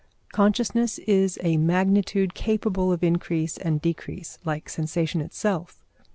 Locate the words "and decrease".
3.57-4.39